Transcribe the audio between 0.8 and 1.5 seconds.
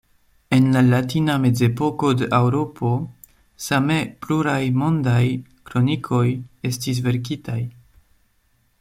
latina